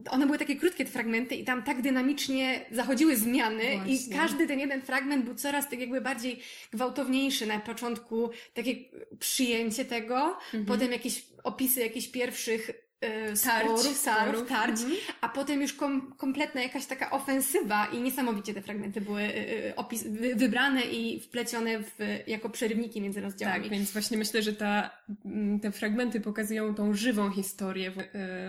one 0.09 0.25
były 0.25 0.37
takie 0.37 0.55
krótkie 0.55 0.85
te 0.85 0.91
fragmenty 0.91 1.35
i 1.35 1.43
tam 1.43 1.63
tak 1.63 1.81
dynamicznie 1.81 2.65
zachodziły 2.71 3.17
zmiany 3.17 3.63
i 3.73 3.77
Właśnie. 3.77 4.15
każdy 4.17 4.47
ten 4.47 4.59
jeden 4.59 4.81
fragment 4.81 5.25
był 5.25 5.35
coraz 5.35 5.69
tak 5.69 5.79
jakby 5.79 6.01
bardziej 6.01 6.39
gwałtowniejszy. 6.71 7.45
Na 7.45 7.59
początku 7.59 8.29
takie 8.53 8.75
przyjęcie 9.19 9.85
tego, 9.85 10.15
Mhm. 10.25 10.65
potem 10.65 10.91
jakieś 10.91 11.25
opisy 11.43 11.79
jakichś 11.79 12.07
pierwszych 12.07 12.71
Tarć, 12.99 13.39
sporów, 13.39 13.97
starów, 13.97 14.35
sporów. 14.35 14.49
tarć, 14.49 14.81
Mhm. 14.81 14.99
a 15.21 15.29
potem 15.29 15.61
już 15.61 15.73
kom, 15.73 16.13
kompletna 16.17 16.61
jakaś 16.61 16.85
taka 16.85 17.11
ofensywa 17.11 17.85
i 17.85 18.01
niesamowicie 18.01 18.53
te 18.53 18.61
fragmenty 18.61 19.01
były 19.01 19.21
e, 19.21 19.67
e, 19.69 19.75
opis, 19.75 20.03
wy, 20.03 20.35
wybrane 20.35 20.81
i 20.81 21.19
wplecione 21.19 21.79
w, 21.79 21.91
jako 22.27 22.49
przerywniki 22.49 23.01
między 23.01 23.21
rozdziałami. 23.21 23.61
Tak, 23.63 23.71
więc 23.71 23.91
właśnie 23.91 24.17
myślę, 24.17 24.41
że 24.41 24.53
ta, 24.53 24.89
mm, 25.25 25.59
te 25.59 25.71
fragmenty 25.71 26.21
pokazują 26.21 26.75
tą 26.75 26.93
żywą 26.93 27.31
historię, 27.31 27.91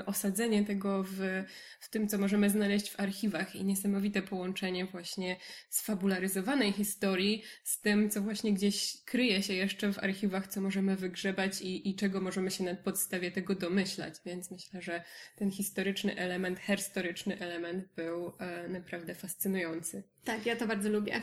osadzenie 0.07 0.65
tego 0.65 1.03
w, 1.03 1.45
w 1.81 1.88
tym, 1.91 2.09
co 2.09 2.19
możemy 2.19 2.50
znaleźć 2.50 2.91
w 2.91 3.00
archiwach 3.00 3.57
i 3.57 3.65
niesamowite 3.65 4.23
połączenie 4.23 4.87
właśnie 4.87 5.37
sfabularyzowanej 5.71 6.73
historii 6.73 7.43
z 7.65 7.81
tym, 7.81 8.11
co 8.11 8.21
właśnie 8.21 8.53
gdzieś 8.53 8.97
kryje 9.05 9.43
się 9.43 9.55
jeszcze 9.55 9.93
w 9.93 9.99
archiwach, 9.99 10.47
co 10.47 10.61
możemy 10.61 10.97
wygrzebać 10.97 11.61
i, 11.62 11.88
i 11.91 11.95
czego 11.95 12.21
możemy 12.21 12.50
się 12.50 12.65
na 12.65 12.75
podstawie 12.75 13.31
tego 13.31 13.55
domyślać. 13.55 14.15
Więc 14.26 14.36
myślę, 14.50 14.83
że 14.83 15.02
ten 15.37 15.50
historyczny 15.50 16.16
element, 16.16 16.59
herstoryczny 16.59 17.38
element 17.38 17.88
był 17.97 18.33
e, 18.38 18.69
naprawdę 18.69 19.14
fascynujący. 19.14 20.02
tak, 20.25 20.47
ja 20.47 20.57
to 20.57 20.66
bardzo 20.66 20.88
lubię. 20.88 21.21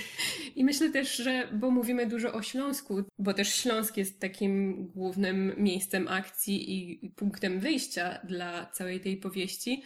I 0.56 0.64
myślę 0.64 0.90
też, 0.90 1.16
że, 1.16 1.48
bo 1.52 1.70
mówimy 1.70 2.06
dużo 2.06 2.32
o 2.32 2.42
Śląsku, 2.42 3.02
bo 3.18 3.34
też 3.34 3.54
Śląsk 3.54 3.96
jest 3.96 4.20
takim 4.20 4.86
głównym 4.86 5.54
miejscem 5.56 6.08
akcji 6.08 7.04
i 7.04 7.10
punktem 7.10 7.60
wyjścia 7.60 8.18
dla 8.24 8.66
całej 8.66 9.00
tej 9.00 9.16
powieści, 9.16 9.82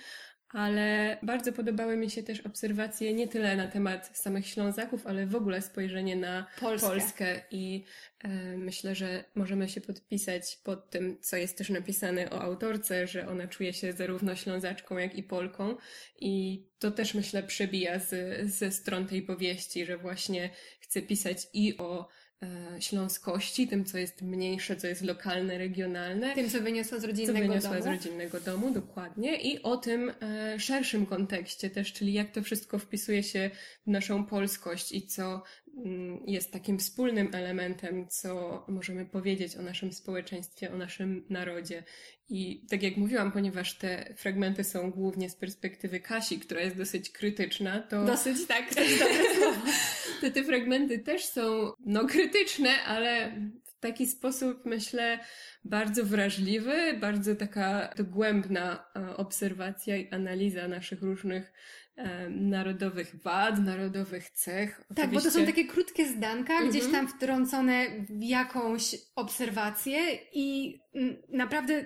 ale 0.53 1.19
bardzo 1.23 1.53
podobały 1.53 1.97
mi 1.97 2.11
się 2.11 2.23
też 2.23 2.41
obserwacje 2.41 3.15
nie 3.15 3.29
tyle 3.29 3.57
na 3.57 3.69
temat 3.69 4.19
samych 4.19 4.47
Ślązaków, 4.47 5.07
ale 5.07 5.27
w 5.27 5.35
ogóle 5.35 5.63
spojrzenie 5.63 6.17
na 6.17 6.47
Polskę. 6.61 6.89
Polskę 6.89 7.41
i 7.51 7.85
e, 8.19 8.29
myślę, 8.57 8.95
że 8.95 9.25
możemy 9.35 9.69
się 9.69 9.81
podpisać 9.81 10.59
pod 10.65 10.91
tym, 10.91 11.19
co 11.21 11.37
jest 11.37 11.59
też 11.59 11.71
napisane 11.71 12.31
o 12.31 12.43
autorce, 12.43 13.07
że 13.07 13.29
ona 13.29 13.49
czuje 13.49 13.73
się 13.73 13.93
zarówno 13.93 14.37
Ślązaczką, 14.37 14.99
jak 14.99 15.15
i 15.15 15.23
Polką 15.23 15.77
i 16.21 16.65
to 16.79 16.91
też 16.91 17.15
myślę 17.15 17.43
przebija 17.43 17.99
z, 17.99 18.41
ze 18.51 18.73
stron 18.73 19.07
tej 19.07 19.23
powieści, 19.23 19.87
że 19.87 19.99
właśnie 19.99 20.51
chce 20.81 21.03
pisać 21.03 21.47
i 21.53 21.79
o 21.79 22.09
śląskości, 22.81 23.69
tym 23.69 23.85
co 23.85 23.99
jest 23.99 24.23
mniejsze, 24.23 24.77
co 24.77 24.87
jest 24.87 25.03
lokalne, 25.03 25.59
regionalne, 25.59 26.35
Tym, 26.35 26.51
co 26.51 26.61
wyniosła 26.61 26.99
z 26.99 27.01
co 27.01 27.07
rodzinnego 27.07 27.39
wyniosła 27.49 27.71
domu. 27.71 27.83
z 27.83 27.87
rodzinnego 27.87 28.41
domu, 28.41 28.71
dokładnie, 28.71 29.37
i 29.41 29.63
o 29.63 29.77
tym 29.77 30.13
e, 30.23 30.61
szerszym 30.61 31.07
kontekście 31.07 31.71
też, 31.71 31.93
czyli 31.93 32.13
jak 32.13 32.31
to 32.31 32.43
wszystko 32.43 32.79
wpisuje 32.79 33.23
się 33.23 33.51
w 33.87 33.91
naszą 33.91 34.25
polskość 34.25 34.93
i 34.93 35.07
co 35.07 35.43
jest 36.27 36.53
takim 36.53 36.79
wspólnym 36.79 37.29
elementem, 37.33 38.09
co 38.09 38.65
możemy 38.69 39.07
powiedzieć 39.07 39.57
o 39.57 39.63
naszym 39.63 39.93
społeczeństwie, 39.93 40.73
o 40.73 40.77
naszym 40.77 41.27
narodzie. 41.31 41.83
I 42.29 42.67
tak 42.71 42.83
jak 42.83 42.97
mówiłam, 42.97 43.33
ponieważ 43.33 43.79
te 43.79 44.15
fragmenty 44.17 44.65
są 44.65 44.91
głównie 44.91 45.31
z 45.31 45.37
perspektywy 45.37 46.01
Kasi, 46.01 46.39
która 46.39 46.61
jest 46.61 46.77
dosyć 46.77 47.11
krytyczna, 47.11 47.81
to 47.81 48.05
Dosyć, 48.05 48.47
tak, 48.47 48.69
to 48.75 48.81
jest 48.81 48.99
dobre 48.99 49.35
słowo. 49.35 49.61
te, 50.21 50.31
te 50.31 50.45
fragmenty 50.45 50.99
też 50.99 51.25
są 51.25 51.73
no, 51.87 52.07
krytyczne, 52.07 52.71
ale 52.85 53.33
w 53.65 53.81
taki 53.81 54.07
sposób 54.07 54.65
myślę 54.65 55.19
bardzo 55.65 56.05
wrażliwy, 56.05 56.99
bardzo 57.01 57.37
taka 57.37 57.95
dogłębna 57.97 58.85
obserwacja 59.17 59.97
i 59.97 60.11
analiza 60.11 60.69
naszych 60.69 61.03
różnych 61.03 61.53
narodowych 62.31 63.23
wad, 63.23 63.59
narodowych 63.65 64.31
cech. 64.31 64.81
Tak, 64.97 65.11
bo 65.11 65.21
to 65.21 65.21
są 65.21 65.29
Oczywiście- 65.29 65.47
takie 65.47 65.65
krótkie 65.65 66.07
zdanka, 66.07 66.53
Mhm. 66.53 66.71
gdzieś 66.71 66.93
tam 66.93 67.09
wtrącone 67.09 67.87
w 68.11 68.23
jakąś 68.23 68.97
obserwację 69.17 69.99
i 70.33 70.79
mm, 70.95 71.17
naprawdę 71.29 71.85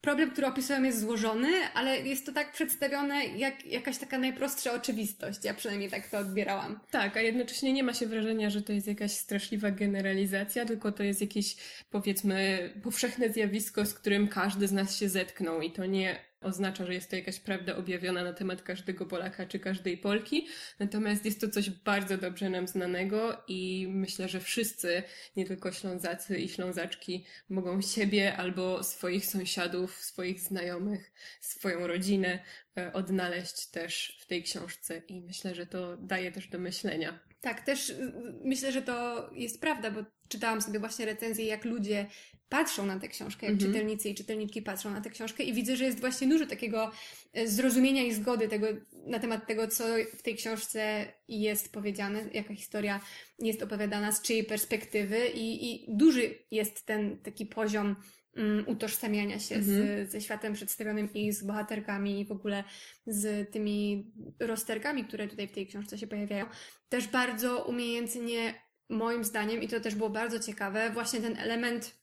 problem, 0.00 0.30
który 0.30 0.46
opisują 0.46 0.82
jest 0.82 1.00
złożony, 1.00 1.48
ale 1.74 1.98
jest 2.00 2.26
to 2.26 2.32
tak 2.32 2.52
przedstawione 2.52 3.26
jak 3.26 3.66
jakaś 3.66 3.98
taka 3.98 4.18
najprostsza 4.18 4.72
oczywistość. 4.72 5.44
Ja 5.44 5.54
przynajmniej 5.54 5.90
tak 5.90 6.08
to 6.08 6.18
odbierałam. 6.18 6.80
Tak, 6.90 7.16
a 7.16 7.20
jednocześnie 7.20 7.72
nie 7.72 7.82
ma 7.82 7.94
się 7.94 8.06
wrażenia, 8.06 8.50
że 8.50 8.62
to 8.62 8.72
jest 8.72 8.86
jakaś 8.86 9.12
straszliwa 9.12 9.70
generalizacja, 9.70 10.64
tylko 10.64 10.92
to 10.92 11.02
jest 11.02 11.20
jakieś, 11.20 11.56
powiedzmy, 11.90 12.70
powszechne 12.82 13.28
zjawisko, 13.28 13.86
z 13.86 13.94
którym 13.94 14.28
każdy 14.28 14.68
z 14.68 14.72
nas 14.72 14.96
się 14.98 15.08
zetknął 15.08 15.60
i 15.62 15.70
to 15.72 15.86
nie 15.86 16.27
oznacza, 16.40 16.86
że 16.86 16.94
jest 16.94 17.10
to 17.10 17.16
jakaś 17.16 17.40
prawda 17.40 17.76
objawiona 17.76 18.24
na 18.24 18.32
temat 18.32 18.62
każdego 18.62 19.06
Polaka 19.06 19.46
czy 19.46 19.58
każdej 19.58 19.98
Polki, 19.98 20.46
natomiast 20.78 21.24
jest 21.24 21.40
to 21.40 21.48
coś 21.48 21.70
bardzo 21.70 22.18
dobrze 22.18 22.50
nam 22.50 22.68
znanego 22.68 23.42
i 23.48 23.86
myślę, 23.90 24.28
że 24.28 24.40
wszyscy, 24.40 25.02
nie 25.36 25.46
tylko 25.46 25.72
Ślązacy 25.72 26.38
i 26.38 26.48
Ślązaczki, 26.48 27.24
mogą 27.48 27.82
siebie 27.82 28.36
albo 28.36 28.84
swoich 28.84 29.26
sąsiadów, 29.26 29.94
swoich 29.94 30.40
znajomych, 30.40 31.12
swoją 31.40 31.86
rodzinę 31.86 32.38
e, 32.78 32.92
odnaleźć 32.92 33.66
też 33.66 34.18
w 34.20 34.26
tej 34.26 34.42
książce 34.42 35.02
i 35.08 35.20
myślę, 35.20 35.54
że 35.54 35.66
to 35.66 35.96
daje 35.96 36.32
też 36.32 36.48
do 36.48 36.58
myślenia. 36.58 37.27
Tak, 37.40 37.60
też 37.60 37.90
y, 37.90 38.12
myślę, 38.44 38.72
że 38.72 38.82
to 38.82 39.30
jest 39.32 39.60
prawda, 39.60 39.90
bo 39.90 40.00
czytałam 40.28 40.62
sobie 40.62 40.78
właśnie 40.78 41.06
recenzje, 41.06 41.44
jak 41.44 41.64
ludzie 41.64 42.06
patrzą 42.48 42.86
na 42.86 43.00
tę 43.00 43.08
książkę, 43.08 43.46
jak 43.46 43.54
Mhm. 43.54 43.72
czytelnicy 43.72 44.08
i 44.08 44.14
czytelniczki 44.14 44.62
patrzą 44.62 44.90
na 44.90 45.00
tę 45.00 45.10
książkę 45.10 45.44
i 45.44 45.52
widzę, 45.52 45.76
że 45.76 45.84
jest 45.84 46.00
właśnie 46.00 46.28
dużo 46.28 46.46
takiego 46.46 46.90
e, 47.32 47.48
zrozumienia 47.48 48.02
i 48.02 48.12
zgody 48.12 48.48
tego, 48.48 48.66
na 49.06 49.18
temat 49.18 49.46
tego, 49.46 49.68
co 49.68 49.84
w 50.18 50.22
tej 50.22 50.36
książce 50.36 51.06
jest 51.28 51.72
powiedziane, 51.72 52.24
jaka 52.32 52.54
historia 52.54 53.00
jest 53.38 53.62
opowiadana, 53.62 54.12
z 54.12 54.22
czyjej 54.22 54.44
perspektywy 54.44 55.28
i, 55.28 55.74
i 55.74 55.86
duży 55.88 56.34
jest 56.50 56.86
ten 56.86 57.18
taki 57.18 57.46
poziom 57.46 57.96
utożsamiania 58.66 59.38
się 59.38 59.54
Mhm. 59.54 60.06
z, 60.06 60.10
ze 60.12 60.20
światem 60.20 60.52
przedstawionym 60.54 61.14
i 61.14 61.32
z 61.32 61.44
bohaterkami 61.44 62.20
i 62.20 62.24
w 62.24 62.32
ogóle 62.32 62.64
z 63.06 63.50
tymi 63.52 64.06
rozterkami, 64.40 65.04
które 65.04 65.28
tutaj 65.28 65.48
w 65.48 65.52
tej 65.52 65.66
książce 65.66 65.98
się 65.98 66.06
pojawiają. 66.06 66.46
Też 66.88 67.08
bardzo 67.08 67.64
umiejętnie, 67.64 68.54
moim 68.88 69.24
zdaniem, 69.24 69.62
i 69.62 69.68
to 69.68 69.80
też 69.80 69.94
było 69.94 70.10
bardzo 70.10 70.38
ciekawe, 70.40 70.90
właśnie 70.90 71.20
ten 71.20 71.36
element 71.38 71.98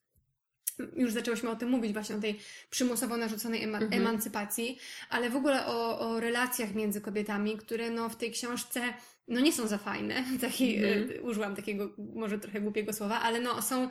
już 0.95 1.11
zaczęłyśmy 1.11 1.49
o 1.49 1.55
tym 1.55 1.69
mówić, 1.69 1.93
właśnie 1.93 2.15
o 2.15 2.19
tej 2.19 2.39
przymusowo 2.69 3.17
narzuconej 3.17 3.63
ema- 3.63 3.79
Mhm. 3.81 4.01
emancypacji, 4.01 4.79
ale 5.09 5.29
w 5.29 5.35
ogóle 5.35 5.65
o, 5.65 5.99
o 5.99 6.19
relacjach 6.19 6.73
między 6.75 7.01
kobietami, 7.01 7.57
które 7.57 7.89
no 7.89 8.09
w 8.09 8.15
tej 8.15 8.31
książce 8.31 8.81
no 9.27 9.39
nie 9.39 9.53
są 9.53 9.67
za 9.67 9.77
fajne. 9.77 10.23
Taki, 10.41 10.75
Mhm. 10.77 11.11
y, 11.11 11.21
użyłam 11.21 11.55
takiego 11.55 11.93
może 12.15 12.39
trochę 12.39 12.61
głupiego 12.61 12.93
słowa, 12.93 13.19
ale 13.21 13.39
no 13.39 13.61
są 13.61 13.75
mm, 13.75 13.89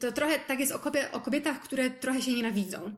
to 0.00 0.12
trochę 0.12 0.38
tak 0.38 0.60
jest 0.60 0.72
o, 0.72 0.78
kobie, 0.78 1.12
o 1.12 1.20
kobietach, 1.20 1.60
które 1.60 1.90
trochę 1.90 2.22
się 2.22 2.32
nienawidzą. 2.32 2.96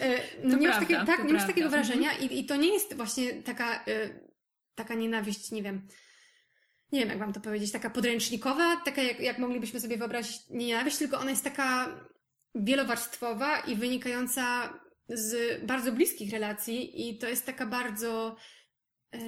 E, 0.00 0.20
No 0.44 0.56
nie 0.56 0.68
masz, 0.68 0.76
prawda, 0.76 0.80
takiego, 0.80 1.06
tak, 1.06 1.16
to 1.16 1.26
nie 1.26 1.32
masz 1.32 1.42
prawda. 1.42 1.46
takiego 1.46 1.70
wrażenia 1.70 2.12
i, 2.12 2.38
i 2.38 2.44
to 2.44 2.56
nie 2.56 2.72
jest 2.72 2.94
właśnie 2.94 3.42
taka, 3.42 3.84
y, 3.88 4.20
taka 4.74 4.94
nienawiść, 4.94 5.50
nie 5.50 5.62
wiem, 5.62 5.88
nie 6.92 7.00
wiem 7.00 7.08
jak 7.08 7.18
wam 7.18 7.32
to 7.32 7.40
powiedzieć, 7.40 7.72
taka 7.72 7.90
podręcznikowa, 7.90 8.76
taka 8.76 9.02
jak, 9.02 9.20
jak 9.20 9.38
moglibyśmy 9.38 9.80
sobie 9.80 9.98
wyobrazić 9.98 10.36
nie 10.50 10.66
nienawiść, 10.66 10.96
tylko 10.96 11.18
ona 11.18 11.30
jest 11.30 11.44
taka 11.44 11.88
wielowarstwowa 12.54 13.60
i 13.60 13.76
wynikająca 13.76 14.72
z 15.08 15.60
bardzo 15.66 15.92
bliskich 15.92 16.32
relacji 16.32 17.08
i 17.08 17.18
to 17.18 17.28
jest 17.28 17.46
taka 17.46 17.66
bardzo 17.66 18.28
e, 18.28 18.36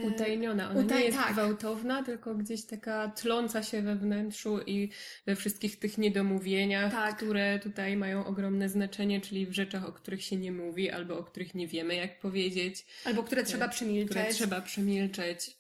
utajniona. 0.03 0.71
Ona 0.71 0.81
Utaj... 0.81 0.99
nie 0.99 1.05
jest 1.05 1.19
tak. 1.19 1.33
gwałtowna, 1.33 2.03
tylko 2.03 2.35
gdzieś 2.35 2.65
taka 2.65 3.09
tląca 3.09 3.63
się 3.63 3.83
we 3.83 3.97
wnętrzu 3.97 4.61
i 4.67 4.89
we 5.27 5.37
wszystkich 5.37 5.79
tych 5.79 5.99
niedomówieniach, 5.99 6.93
tak. 6.93 7.17
które 7.17 7.59
tutaj 7.59 7.97
mają 7.97 8.27
ogromne 8.27 8.69
znaczenie, 8.69 9.21
czyli 9.21 9.47
w 9.47 9.53
rzeczach, 9.53 9.85
o 9.89 9.93
których 9.93 10.23
się 10.23 10.37
nie 10.37 10.53
mówi, 10.53 10.91
albo 10.91 11.19
o 11.19 11.25
których 11.25 11.55
nie 11.55 11.69
wiemy, 11.69 11.95
jak 11.95 12.21
powiedzieć. 12.21 12.87
Albo 13.05 13.23
które 13.23 13.45
trzeba 13.45 13.69
przemilczeć. 13.69 14.11
Które 14.11 14.35
trzeba 14.35 14.61
przemilczeć 14.61 15.57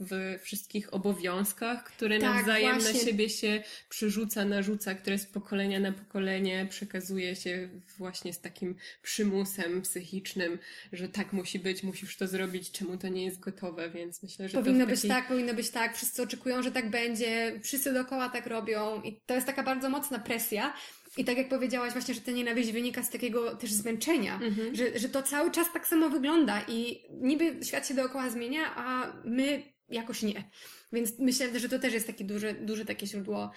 w 0.00 0.38
wszystkich 0.42 0.94
obowiązkach, 0.94 1.84
które 1.84 2.18
tak, 2.18 2.34
nawzajem 2.34 2.80
właśnie. 2.80 3.00
na 3.00 3.06
siebie 3.06 3.28
się 3.28 3.62
przerzuca, 3.88 4.44
narzuca, 4.44 4.94
które 4.94 5.18
z 5.18 5.26
pokolenia 5.26 5.80
na 5.80 5.92
pokolenie 5.92 6.66
przekazuje 6.70 7.36
się 7.36 7.68
właśnie 7.98 8.32
z 8.32 8.40
takim 8.40 8.74
przymusem 9.02 9.82
psychicznym, 9.82 10.58
że 10.92 11.08
tak 11.08 11.32
musi 11.32 11.58
być, 11.58 11.82
musisz 11.82 12.16
to 12.16 12.26
zrobić, 12.26 12.70
czemu 12.70 12.96
to 12.96 13.08
nie 13.08 13.21
jest 13.24 13.40
gotowe, 13.40 13.90
więc 13.90 14.22
myślę, 14.22 14.48
że 14.48 14.58
powinno 14.58 14.86
być 14.86 15.08
tak, 15.08 15.28
powinno 15.28 15.54
być 15.54 15.70
tak, 15.70 15.96
wszyscy 15.96 16.22
oczekują, 16.22 16.62
że 16.62 16.72
tak 16.72 16.90
będzie, 16.90 17.60
wszyscy 17.62 17.92
dookoła 17.92 18.28
tak 18.28 18.46
robią 18.46 19.02
i 19.02 19.20
to 19.26 19.34
jest 19.34 19.46
taka 19.46 19.62
bardzo 19.62 19.90
mocna 19.90 20.18
presja. 20.18 20.74
I 21.16 21.24
tak 21.24 21.36
jak 21.36 21.48
powiedziałaś 21.48 21.92
właśnie, 21.92 22.14
że 22.14 22.20
ta 22.20 22.32
nienawiść 22.32 22.72
wynika 22.72 23.02
z 23.02 23.10
takiego 23.10 23.56
też 23.56 23.72
zmęczenia, 23.72 24.34
mhm. 24.34 24.74
że, 24.74 24.98
że 24.98 25.08
to 25.08 25.22
cały 25.22 25.50
czas 25.50 25.72
tak 25.72 25.86
samo 25.86 26.08
wygląda 26.10 26.64
i 26.68 27.02
niby 27.10 27.64
świat 27.64 27.88
się 27.88 27.94
dookoła 27.94 28.30
zmienia, 28.30 28.76
a 28.76 29.12
my 29.24 29.62
jakoś 29.88 30.22
nie. 30.22 30.50
Więc 30.92 31.18
myślę, 31.18 31.60
że 31.60 31.68
to 31.68 31.78
też 31.78 31.94
jest 31.94 32.06
takie 32.06 32.24
duże, 32.24 32.54
duże 32.54 32.84
takie 32.84 33.06
źródło 33.06 33.50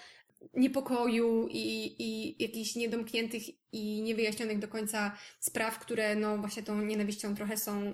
niepokoju 0.53 1.47
i, 1.51 1.95
i 1.99 2.35
jakichś 2.43 2.75
niedomkniętych 2.75 3.41
i 3.71 4.01
niewyjaśnionych 4.01 4.59
do 4.59 4.67
końca 4.67 5.17
spraw, 5.39 5.79
które 5.79 6.15
no 6.15 6.37
właśnie 6.37 6.63
tą 6.63 6.81
nienawiścią 6.81 7.35
trochę 7.35 7.57
są 7.57 7.93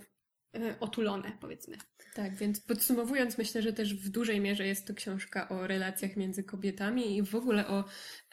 otulone, 0.79 1.37
powiedzmy. 1.39 1.77
Tak, 2.13 2.35
więc 2.35 2.59
podsumowując, 2.59 3.37
myślę, 3.37 3.61
że 3.61 3.73
też 3.73 3.93
w 3.93 4.09
dużej 4.09 4.39
mierze 4.39 4.67
jest 4.67 4.87
to 4.87 4.93
książka 4.93 5.49
o 5.49 5.67
relacjach 5.67 6.15
między 6.15 6.43
kobietami 6.43 7.17
i 7.17 7.23
w 7.23 7.35
ogóle 7.35 7.67
o 7.67 7.83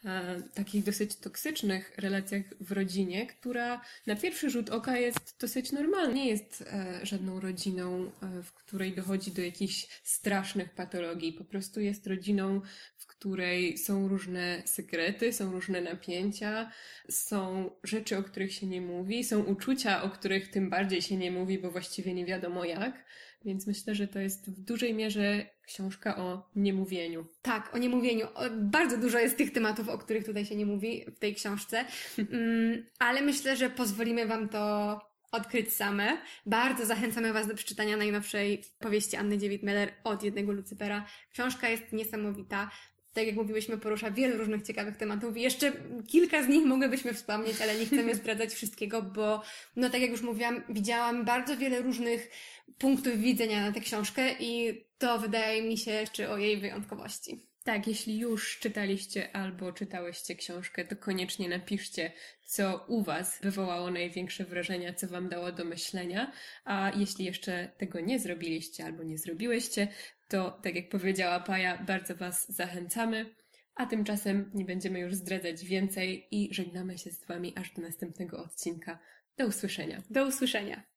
e, 0.04 0.42
takich 0.54 0.84
dosyć 0.84 1.16
toksycznych 1.16 1.92
relacjach 1.98 2.42
w 2.60 2.72
rodzinie, 2.72 3.26
która 3.26 3.80
na 4.06 4.16
pierwszy 4.16 4.50
rzut 4.50 4.70
oka 4.70 4.96
jest 4.96 5.36
dosyć 5.40 5.72
normalna. 5.72 6.14
Nie 6.14 6.28
jest 6.28 6.64
e, 6.72 7.06
żadną 7.06 7.40
rodziną, 7.40 8.12
e, 8.22 8.42
w 8.42 8.52
której 8.52 8.94
dochodzi 8.94 9.32
do 9.32 9.42
jakichś 9.42 10.00
strasznych 10.02 10.74
patologii. 10.74 11.32
Po 11.32 11.44
prostu 11.44 11.80
jest 11.80 12.06
rodziną, 12.06 12.60
w 12.96 13.06
której 13.06 13.78
są 13.78 14.08
różne 14.08 14.62
sekrety, 14.64 15.32
są 15.32 15.52
różne 15.52 15.80
napięcia, 15.80 16.72
są 17.10 17.70
rzeczy, 17.84 18.16
o 18.16 18.22
których 18.22 18.54
się 18.54 18.66
nie 18.66 18.80
mówi, 18.80 19.24
są 19.24 19.44
uczucia, 19.44 20.02
o 20.02 20.10
których 20.10 20.50
tym 20.50 20.70
bardziej 20.70 21.02
się 21.02 21.16
nie 21.16 21.30
mówi, 21.30 21.58
bo 21.58 21.70
właściwie 21.70 22.14
nie 22.14 22.26
wiadomo 22.26 22.64
jak. 22.64 23.04
Więc 23.44 23.66
myślę, 23.66 23.94
że 23.94 24.08
to 24.08 24.18
jest 24.18 24.50
w 24.50 24.60
dużej 24.60 24.94
mierze 24.94 25.46
książka 25.66 26.16
o 26.16 26.50
niemówieniu. 26.56 27.26
Tak, 27.42 27.74
o 27.74 27.78
niemówieniu. 27.78 28.26
Bardzo 28.56 28.96
dużo 28.96 29.18
jest 29.18 29.36
tych 29.36 29.52
tematów, 29.52 29.88
o 29.88 29.98
których 29.98 30.24
tutaj 30.24 30.46
się 30.46 30.56
nie 30.56 30.66
mówi 30.66 31.04
w 31.16 31.18
tej 31.18 31.34
książce, 31.34 31.84
mm, 32.18 32.86
ale 32.98 33.22
myślę, 33.22 33.56
że 33.56 33.70
pozwolimy 33.70 34.26
Wam 34.26 34.48
to 34.48 35.00
odkryć 35.32 35.72
same. 35.74 36.18
Bardzo 36.46 36.86
zachęcamy 36.86 37.32
Was 37.32 37.48
do 37.48 37.54
przeczytania 37.54 37.96
najnowszej 37.96 38.64
powieści 38.78 39.16
Anny 39.16 39.38
Dziewit-Meller 39.38 39.88
od 40.04 40.22
jednego 40.22 40.52
Lucypera. 40.52 41.06
Książka 41.32 41.68
jest 41.68 41.92
niesamowita 41.92 42.70
tak 43.12 43.26
jak 43.26 43.36
mówiłyśmy, 43.36 43.78
porusza 43.78 44.10
wiele 44.10 44.36
różnych 44.36 44.62
ciekawych 44.62 44.96
tematów 44.96 45.36
i 45.36 45.42
jeszcze 45.42 45.72
kilka 46.08 46.42
z 46.42 46.48
nich 46.48 46.66
mogłybyśmy 46.66 47.14
wspomnieć, 47.14 47.60
ale 47.62 47.78
nie 47.78 47.86
chcemy 47.86 48.14
zdradzać 48.20 48.54
wszystkiego, 48.54 49.02
bo 49.02 49.42
no 49.76 49.90
tak 49.90 50.00
jak 50.00 50.10
już 50.10 50.22
mówiłam, 50.22 50.62
widziałam 50.68 51.24
bardzo 51.24 51.56
wiele 51.56 51.82
różnych 51.82 52.30
punktów 52.78 53.18
widzenia 53.18 53.66
na 53.66 53.72
tę 53.72 53.80
książkę 53.80 54.32
i 54.40 54.84
to 54.98 55.18
wydaje 55.18 55.62
mi 55.62 55.78
się 55.78 55.90
jeszcze 55.90 56.30
o 56.30 56.36
jej 56.36 56.56
wyjątkowości. 56.56 57.48
Tak, 57.64 57.86
jeśli 57.86 58.18
już 58.18 58.58
czytaliście 58.58 59.36
albo 59.36 59.72
czytałyście 59.72 60.34
książkę, 60.34 60.84
to 60.84 60.96
koniecznie 60.96 61.48
napiszcie, 61.48 62.12
co 62.44 62.84
u 62.88 63.02
Was 63.02 63.38
wywołało 63.42 63.90
największe 63.90 64.44
wrażenia, 64.44 64.94
co 64.94 65.08
Wam 65.08 65.28
dało 65.28 65.52
do 65.52 65.64
myślenia. 65.64 66.32
A 66.64 66.92
jeśli 66.96 67.24
jeszcze 67.24 67.70
tego 67.78 68.00
nie 68.00 68.18
zrobiliście 68.18 68.84
albo 68.84 69.02
nie 69.02 69.18
zrobiłyście, 69.18 69.88
to, 70.28 70.50
tak 70.62 70.74
jak 70.74 70.88
powiedziała 70.88 71.40
Paja, 71.40 71.78
bardzo 71.82 72.16
Was 72.16 72.52
zachęcamy. 72.52 73.34
A 73.74 73.86
tymczasem 73.86 74.50
nie 74.54 74.64
będziemy 74.64 75.00
już 75.00 75.14
zdradzać 75.14 75.64
więcej 75.64 76.28
i 76.30 76.54
żegnamy 76.54 76.98
się 76.98 77.10
z 77.10 77.26
Wami 77.26 77.52
aż 77.56 77.70
do 77.74 77.82
następnego 77.82 78.44
odcinka. 78.44 78.98
Do 79.36 79.46
usłyszenia. 79.46 80.02
Do 80.10 80.26
usłyszenia. 80.26 80.82